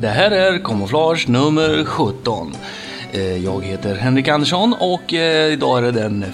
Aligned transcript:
Det 0.00 0.08
här 0.08 0.30
är 0.30 0.58
Camouflage 0.58 1.28
nummer 1.28 1.84
17. 1.84 2.56
Eh, 3.12 3.44
jag 3.44 3.64
heter 3.64 3.94
Henrik 3.94 4.28
Andersson 4.28 4.74
och 4.80 5.14
eh, 5.14 5.52
idag 5.52 5.78
är 5.78 5.82
det 5.82 5.92
den 5.92 6.22
1 6.22 6.32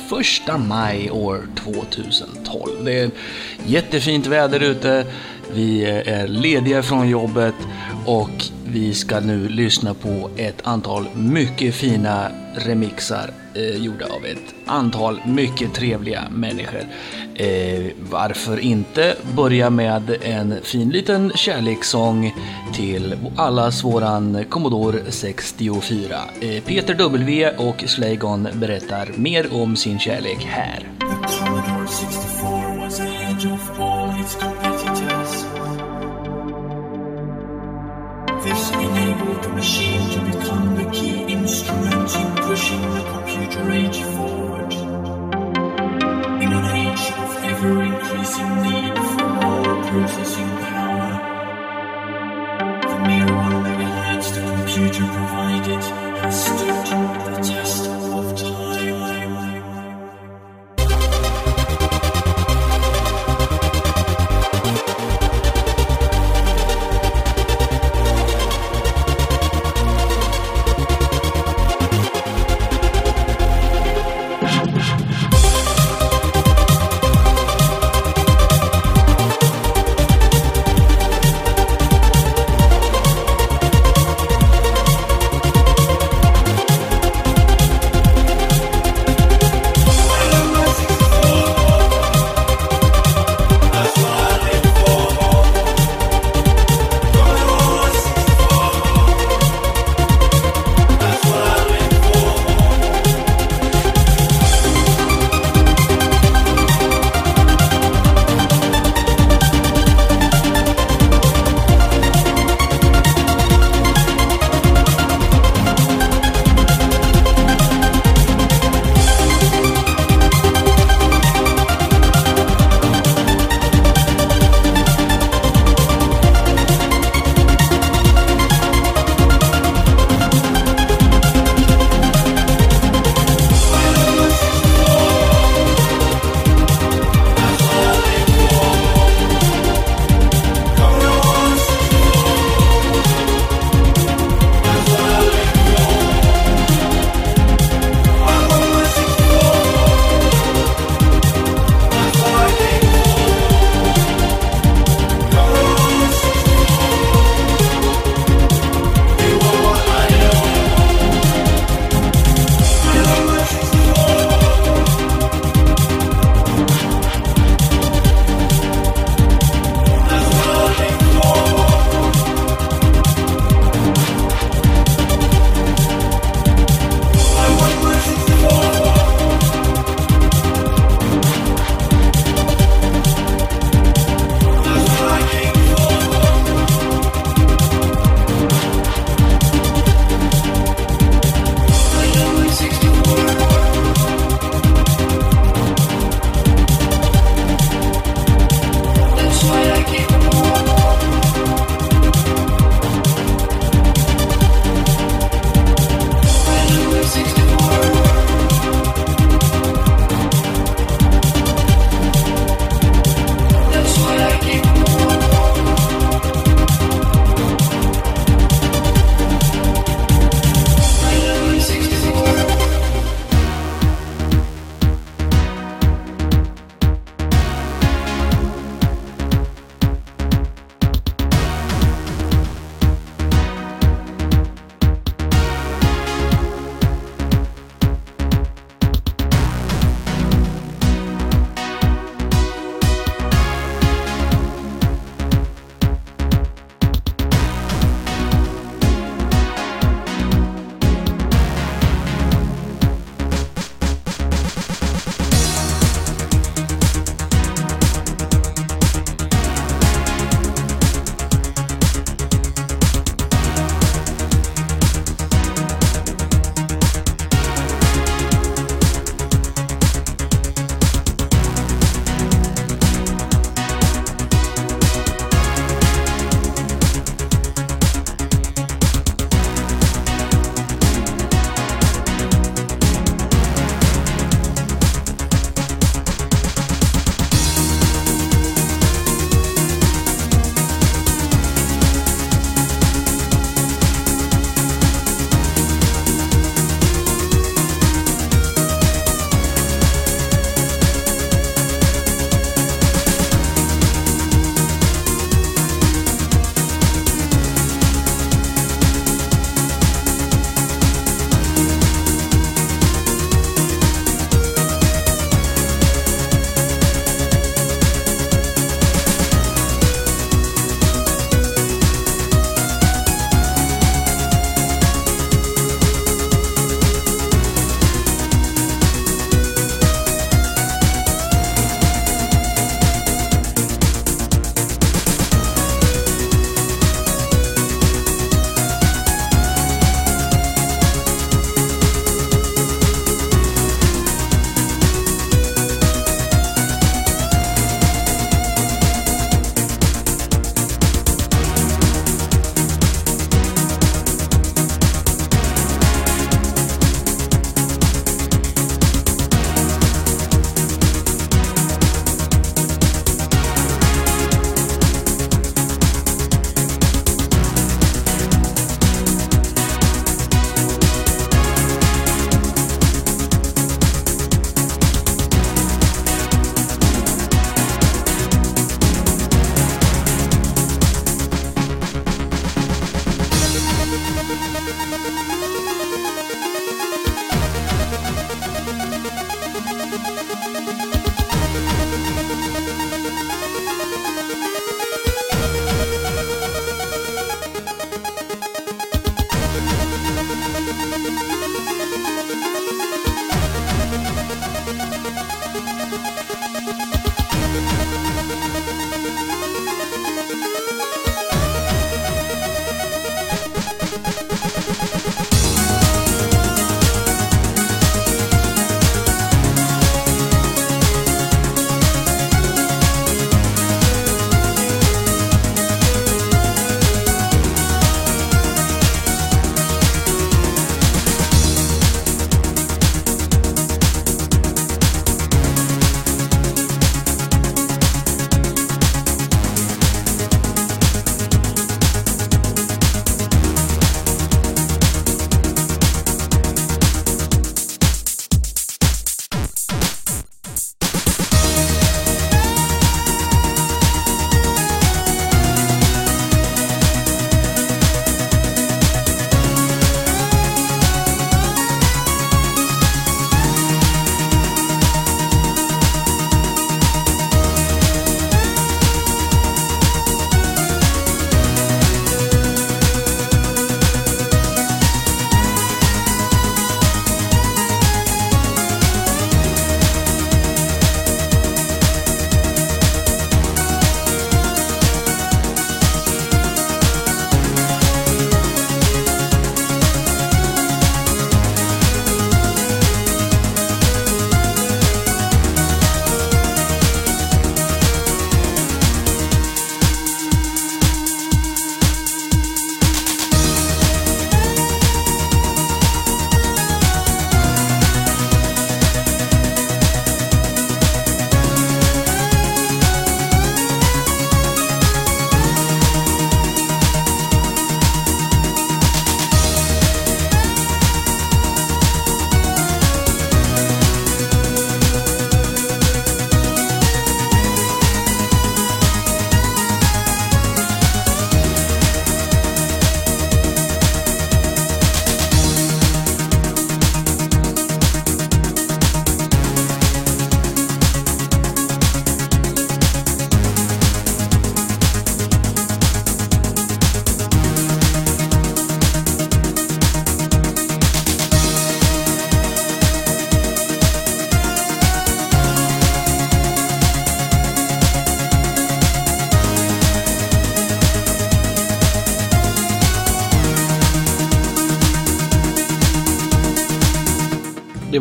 maj 0.69 1.11
år 1.11 1.41
2012. 1.65 2.85
Det 2.85 2.99
är 2.99 3.11
jättefint 3.67 4.27
väder 4.27 4.61
ute. 4.61 5.05
Vi 5.53 5.83
eh, 5.83 6.21
är 6.21 6.29
lediga 6.29 6.83
från 6.83 7.09
jobbet 7.09 7.55
och 8.07 8.31
vi 8.73 8.95
ska 8.95 9.21
nu 9.21 9.49
lyssna 9.49 9.95
på 9.95 10.31
ett 10.37 10.67
antal 10.67 11.07
mycket 11.15 11.75
fina 11.75 12.31
remixar 12.55 13.31
eh, 13.55 13.77
gjorda 13.85 14.07
av 14.07 14.25
ett 14.25 14.55
antal 14.67 15.21
mycket 15.27 15.75
trevliga 15.75 16.25
människor. 16.31 16.81
Eh, 17.35 17.93
varför 18.11 18.61
inte 18.61 19.17
börja 19.37 19.71
med 19.71 20.17
en 20.23 20.55
fin 20.63 20.91
liten 20.91 21.33
kärlekssång 21.35 22.35
till 22.75 23.17
allas 23.37 23.85
våran 23.85 24.45
Commodore 24.49 24.99
64. 25.09 26.17
Eh, 26.41 26.63
Peter 26.63 26.95
W 26.95 27.51
och 27.59 27.85
Slaygon 27.87 28.49
berättar 28.55 29.13
mer 29.17 29.55
om 29.55 29.77
sin 29.77 29.99
kärlek 29.99 30.47
här. 30.49 30.87
This 38.43 38.71
enabled 38.71 39.43
the 39.43 39.51
machine 39.51 40.11
to 40.13 40.21
become 40.25 40.75
the 40.75 40.91
key 40.91 41.25
instrument 41.25 42.17
in 42.17 42.35
pushing 42.37 42.81
the 42.95 43.03
computer 43.13 43.71
age 43.71 44.03
forward. 44.15 44.73
In 46.43 46.51
an 46.59 46.67
age 46.75 47.07
of 47.25 47.45
ever 47.45 47.83
increasing 47.83 48.63
need 48.63 48.95
for 48.97 49.29
more 49.29 49.85
processing 49.85 50.30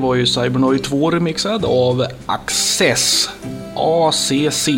var 0.09 0.15
ju 0.15 0.25
Cybernoid 0.25 0.83
2 0.83 1.11
remixad 1.11 1.65
av 1.65 2.05
Access. 2.25 3.29
ACC 3.75 4.69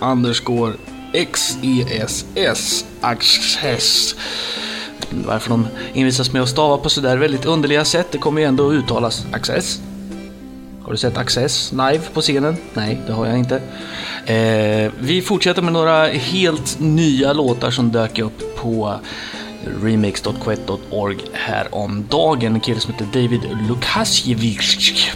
underscore 0.00 0.72
XESS. 1.12 2.84
Access. 3.00 4.14
Varför 5.10 5.50
de 5.50 5.66
envisas 5.94 6.32
med 6.32 6.42
att 6.42 6.48
stava 6.48 6.76
på 6.76 6.88
sådär 6.88 7.16
väldigt 7.16 7.44
underliga 7.44 7.84
sätt, 7.84 8.06
det 8.10 8.18
kommer 8.18 8.40
ju 8.40 8.46
ändå 8.46 8.68
att 8.68 8.74
uttalas 8.74 9.26
Access. 9.32 9.80
Har 10.82 10.92
du 10.92 10.96
sett 10.96 11.16
Access 11.16 11.72
live 11.72 12.02
på 12.12 12.20
scenen? 12.20 12.56
Nej, 12.74 13.00
det 13.06 13.12
har 13.12 13.26
jag 13.26 13.38
inte. 13.38 13.56
Eh, 14.26 14.92
vi 14.98 15.22
fortsätter 15.22 15.62
med 15.62 15.72
några 15.72 16.06
helt 16.06 16.80
nya 16.80 17.32
låtar 17.32 17.70
som 17.70 17.92
dök 17.92 18.18
upp 18.18 18.56
på 18.56 19.00
remix.quet.org 19.82 21.18
häromdagen. 21.32 22.54
En 22.54 22.60
kille 22.60 22.80
som 22.80 22.92
heter 22.92 23.06
David 23.12 23.40
Lukasiewicz. 23.68 25.10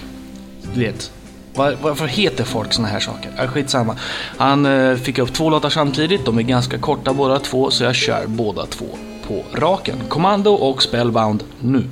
Du 0.75 0.80
vet, 0.80 1.12
var, 1.54 1.76
varför 1.83 2.07
heter 2.07 2.45
folk 2.45 2.73
såna 2.73 2.88
här 2.88 3.00
saker? 3.00 3.30
Ja, 3.37 3.47
skitsamma. 3.47 3.97
Han 4.38 4.66
eh, 4.66 4.97
fick 4.97 5.19
upp 5.19 5.33
två 5.33 5.50
låtar 5.50 5.71
samtidigt, 5.71 6.25
de 6.25 6.38
är 6.38 6.42
ganska 6.42 6.78
korta 6.78 7.12
båda 7.12 7.38
två, 7.38 7.71
så 7.71 7.85
jag 7.85 7.95
kör 7.95 8.26
båda 8.26 8.66
två 8.66 8.87
på 9.28 9.45
raken. 9.54 9.97
Kommando 10.09 10.50
och 10.50 10.83
Spellbound 10.83 11.45
nu. 11.61 11.85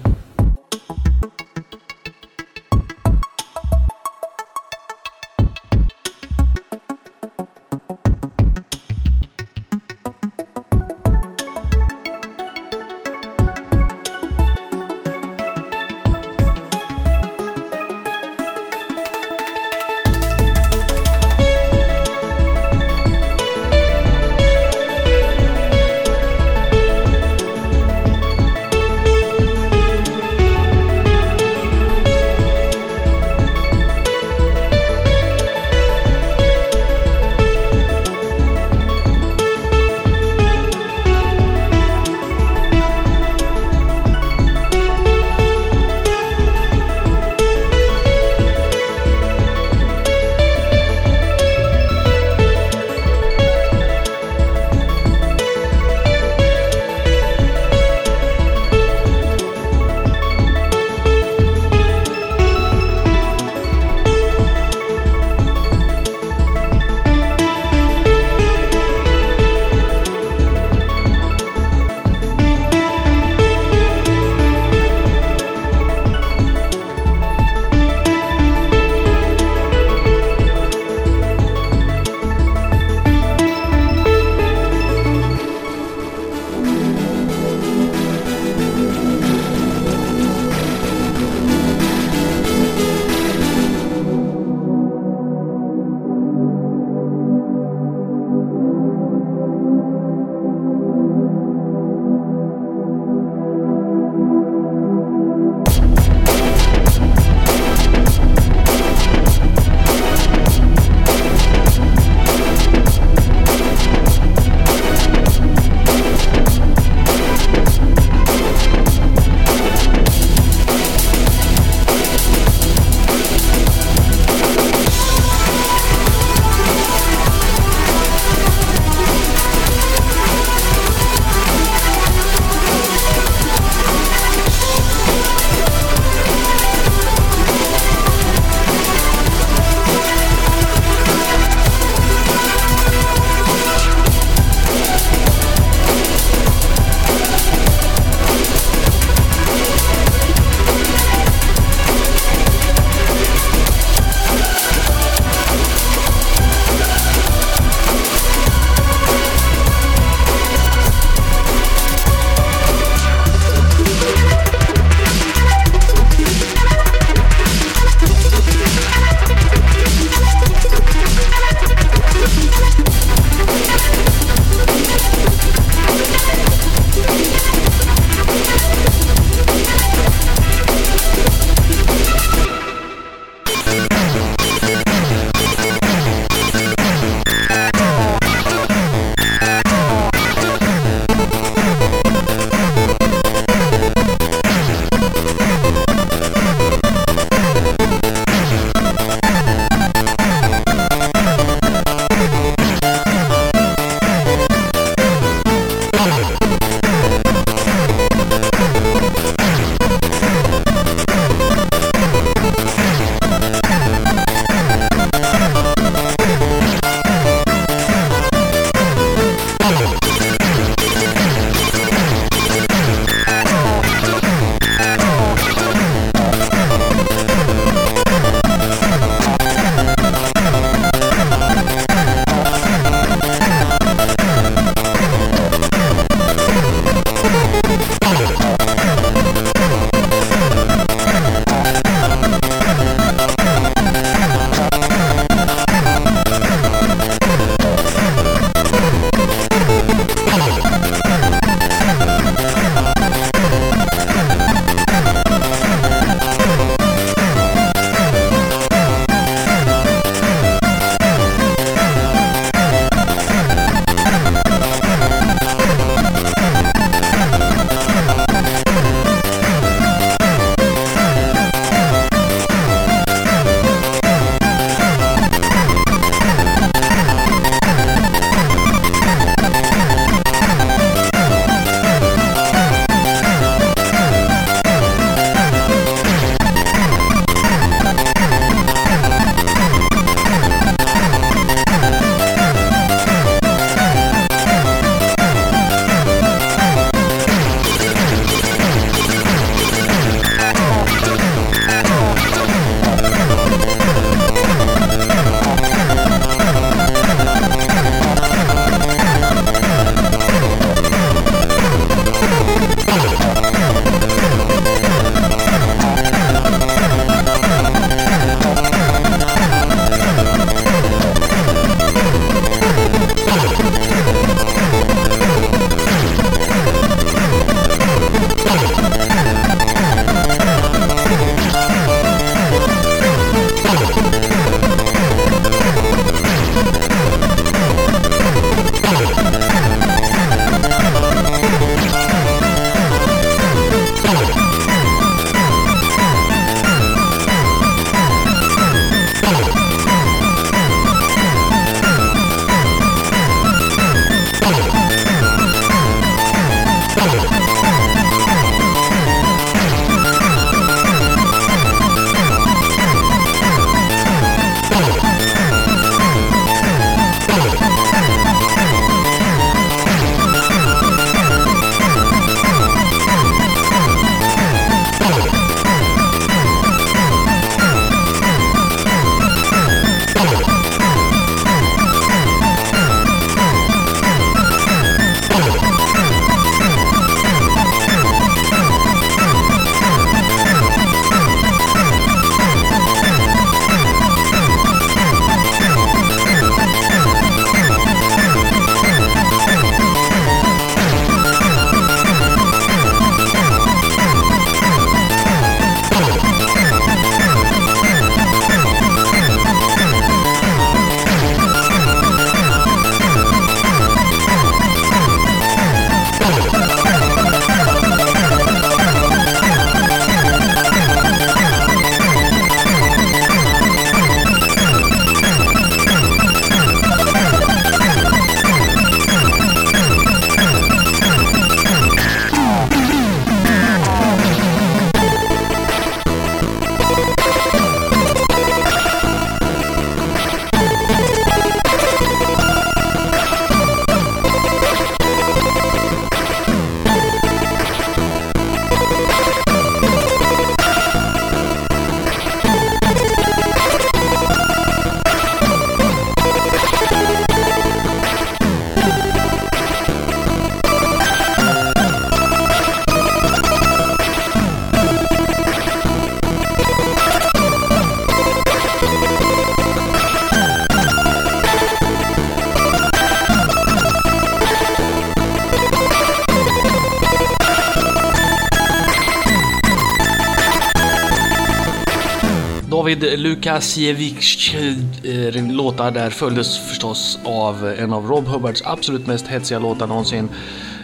David 482.89 483.19
Lukasiewicz 483.19 484.55
eh, 484.55 485.27
eh, 485.27 485.53
låtar 485.53 485.91
där 485.91 486.11
följdes 486.11 486.59
förstås 486.59 487.19
av 487.25 487.75
en 487.79 487.93
av 487.93 488.07
Rob 488.07 488.27
Hubbards 488.27 488.63
absolut 488.65 489.07
mest 489.07 489.27
hetsiga 489.27 489.59
låtar 489.59 489.87
någonsin. 489.87 490.29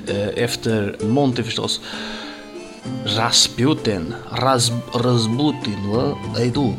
Eh, 0.09 0.45
efter 0.45 0.97
Monty 1.01 1.43
förstås. 1.43 1.81
Rasputin. 3.05 4.15
Ras, 4.33 4.73
Rasputin, 4.95 5.93
va? 5.93 6.19
Hej 6.37 6.53
då. 6.55 6.75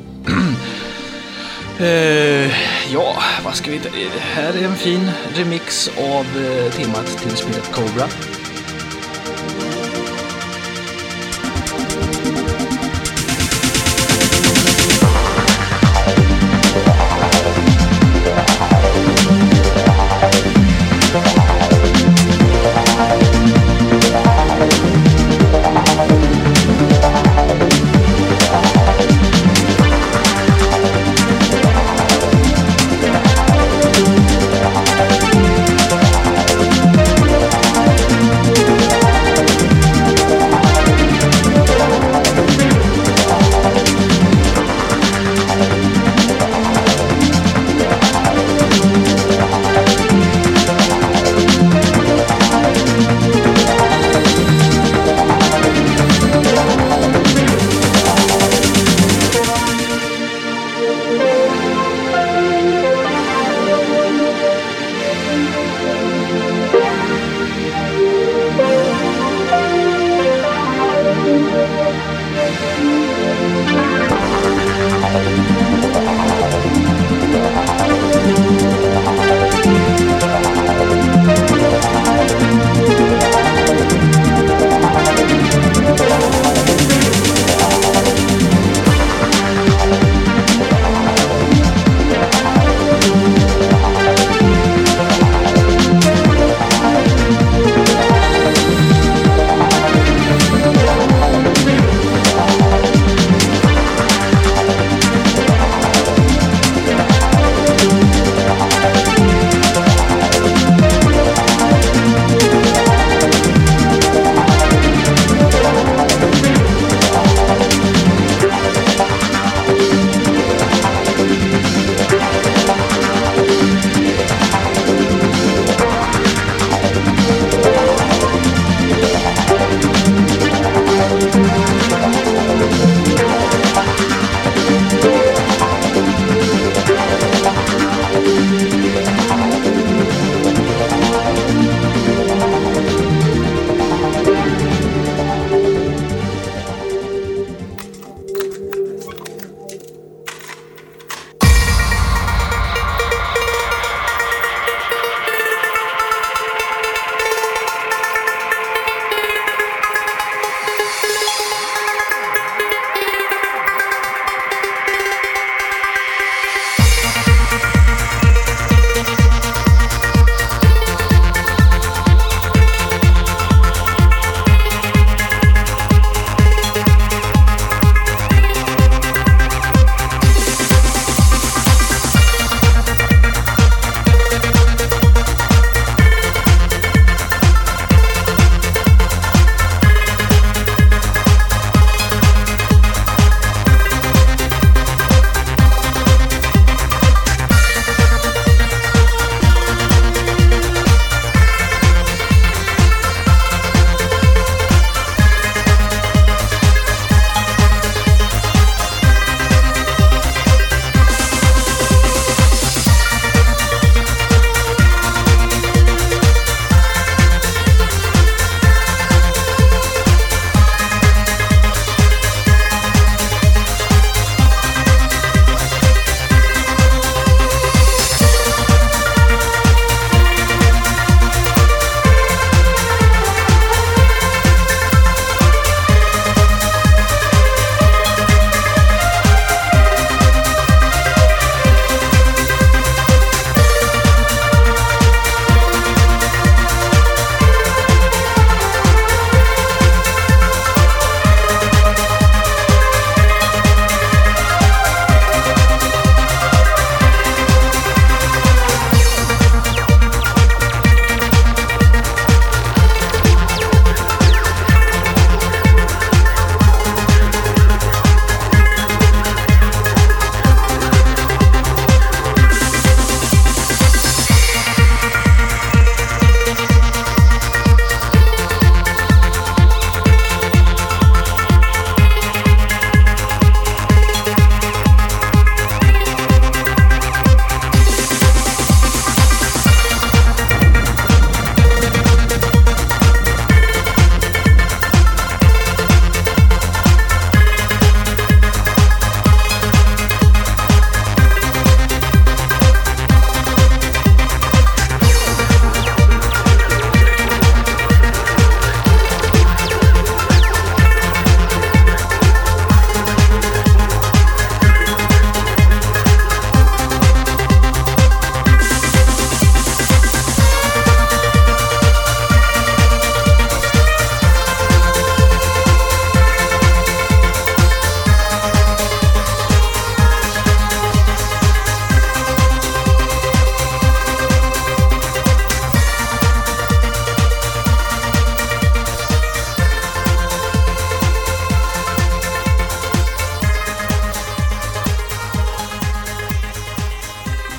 Uh, 1.82 2.52
ja, 2.94 3.16
vad 3.46 3.56
ska 3.56 3.72
vi 3.72 3.80
ta? 3.80 3.90
Här 4.20 4.54
är 4.54 4.64
en 4.64 4.76
fin 4.76 5.12
remix 5.36 5.90
av 5.98 6.26
uh, 6.38 6.72
temat 6.72 7.18
till 7.18 7.32
spelet 7.32 7.72
Cobra. 7.72 8.08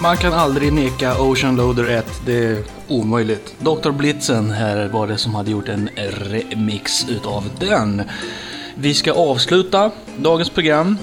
Man 0.06 0.16
kan 0.16 0.32
aldrig 0.32 0.72
neka 0.72 1.20
Ocean 1.20 1.56
Loader 1.56 1.88
1, 1.88 2.06
det 2.26 2.44
är 2.44 2.62
omöjligt. 2.88 3.54
Dr. 3.58 3.90
Blitzen 3.90 4.50
här 4.50 4.88
var 4.88 5.06
det 5.06 5.18
som 5.18 5.34
hade 5.34 5.50
gjort 5.50 5.68
en 5.68 5.88
remix 5.96 7.08
utav 7.08 7.44
den. 7.60 8.02
Vi 8.74 8.94
ska 8.94 9.12
avsluta 9.12 9.90
dagens 10.18 10.50
program 10.50 10.98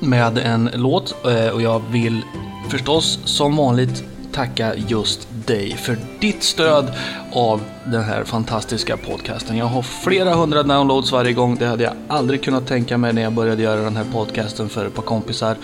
med 0.00 0.38
en 0.38 0.70
låt 0.74 1.14
eh, 1.24 1.48
och 1.48 1.62
jag 1.62 1.82
vill 1.90 2.22
förstås 2.70 3.18
som 3.24 3.56
vanligt 3.56 4.04
tacka 4.32 4.74
just 4.74 5.28
dig 5.46 5.76
för 5.76 5.98
ditt 6.20 6.42
stöd 6.42 6.92
av 7.32 7.60
den 7.84 8.02
här 8.02 8.24
fantastiska 8.24 8.96
podcasten. 8.96 9.56
Jag 9.56 9.66
har 9.66 9.82
flera 9.82 10.34
hundra 10.34 10.62
downloads 10.62 11.12
varje 11.12 11.32
gång. 11.32 11.56
Det 11.56 11.66
hade 11.66 11.84
jag 11.84 11.92
aldrig 12.08 12.42
kunnat 12.42 12.66
tänka 12.66 12.98
mig 12.98 13.12
när 13.12 13.22
jag 13.22 13.32
började 13.32 13.62
göra 13.62 13.80
den 13.80 13.96
här 13.96 14.06
podcasten 14.12 14.68
för 14.68 14.86
ett 14.86 14.94
par 14.94 15.02
kompisar. 15.02 15.56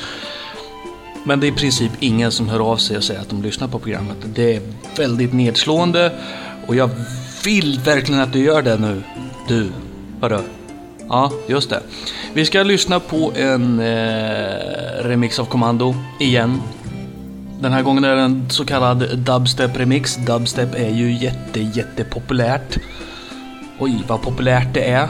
Men 1.29 1.41
det 1.41 1.47
är 1.47 1.49
i 1.49 1.55
princip 1.55 1.93
ingen 2.01 2.33
som 2.33 2.49
hör 2.49 2.61
av 2.73 2.77
sig 2.77 2.97
och 2.97 3.05
säger 3.05 3.21
att 3.21 3.29
de 3.29 3.43
lyssnar 3.43 3.69
på 3.69 3.79
programmet. 3.79 4.17
Det 4.35 4.57
är 4.57 4.63
väldigt 4.97 5.33
nedslående 5.33 6.13
och 6.67 6.77
jag 6.77 6.91
vill 7.45 7.81
verkligen 7.85 8.21
att 8.21 8.33
du 8.33 8.39
gör 8.39 8.63
det 8.63 8.77
nu. 8.77 9.03
Du, 9.49 9.71
hörru. 10.21 10.39
Ja, 11.09 11.33
just 11.47 11.71
det. 11.71 11.83
Vi 12.33 12.45
ska 12.45 12.63
lyssna 12.63 13.01
på 13.01 13.33
en 13.37 13.81
eh, 13.81 13.85
remix 15.03 15.39
av 15.39 15.45
Kommando 15.45 15.95
igen. 16.21 16.61
Den 17.61 17.73
här 17.73 17.83
gången 17.83 18.05
är 18.05 18.17
det 18.17 18.23
en 18.23 18.51
så 18.51 18.65
kallad 18.65 19.03
dubstep-remix. 19.03 20.27
Dubstep 20.27 20.75
är 20.75 20.91
ju 20.91 21.13
jätte, 21.13 21.61
jättepopulärt. 21.61 22.79
Oj, 23.79 24.05
vad 24.07 24.23
populärt 24.23 24.75
det 24.75 24.91
är. 24.91 25.09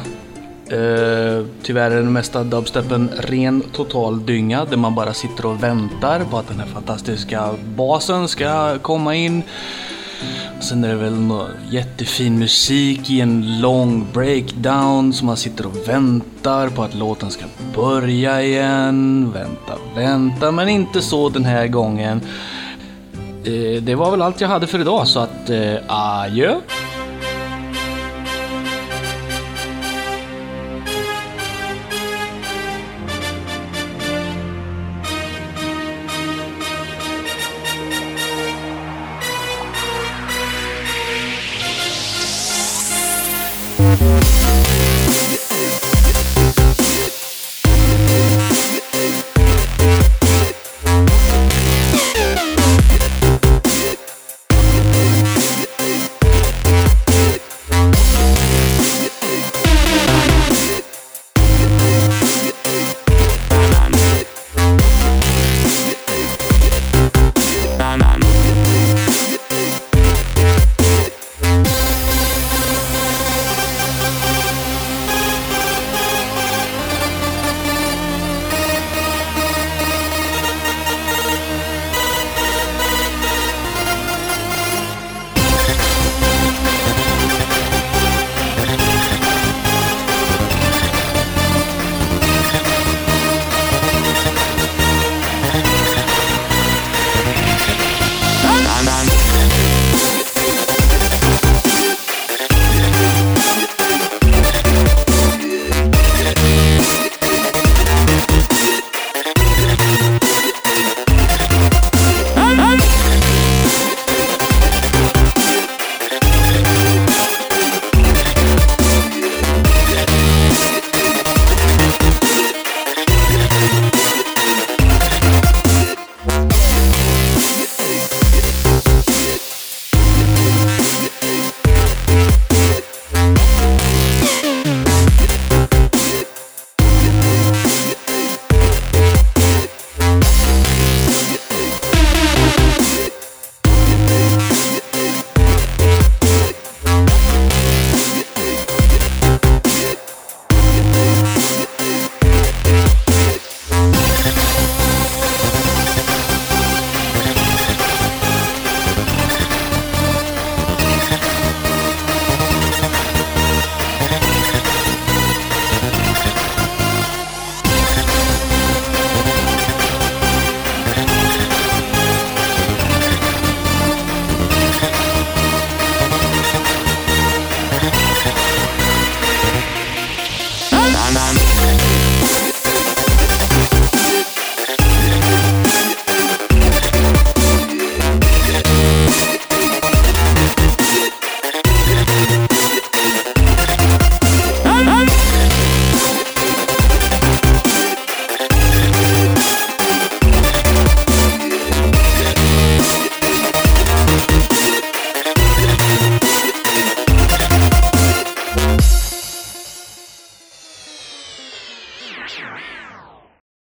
Uh, 0.72 1.46
tyvärr 1.62 1.90
är 1.90 1.96
den 1.96 2.12
mesta 2.12 2.44
dubstepen 2.44 3.10
ren 3.18 3.60
total 3.60 4.26
dynga 4.26 4.64
där 4.64 4.76
man 4.76 4.94
bara 4.94 5.14
sitter 5.14 5.46
och 5.46 5.62
väntar 5.62 6.24
på 6.24 6.38
att 6.38 6.48
den 6.48 6.60
här 6.60 6.66
fantastiska 6.66 7.54
basen 7.76 8.28
ska 8.28 8.78
komma 8.78 9.14
in. 9.14 9.42
Sen 10.60 10.84
är 10.84 10.88
det 10.88 10.94
väl 10.94 11.20
någon 11.20 11.50
jättefin 11.70 12.38
musik 12.38 13.10
i 13.10 13.20
en 13.20 13.60
lång 13.60 14.06
breakdown 14.12 15.12
som 15.12 15.26
man 15.26 15.36
sitter 15.36 15.66
och 15.66 15.88
väntar 15.88 16.68
på 16.68 16.82
att 16.82 16.94
låten 16.94 17.30
ska 17.30 17.44
börja 17.74 18.42
igen. 18.42 19.32
Vänta, 19.34 19.72
vänta, 19.94 20.52
men 20.52 20.68
inte 20.68 21.02
så 21.02 21.28
den 21.28 21.44
här 21.44 21.66
gången. 21.66 22.20
Uh, 23.48 23.82
det 23.82 23.94
var 23.94 24.10
väl 24.10 24.22
allt 24.22 24.40
jag 24.40 24.48
hade 24.48 24.66
för 24.66 24.80
idag 24.80 25.08
så 25.08 25.20
att 25.20 25.50
uh, 25.50 25.76
adjö. 25.86 26.54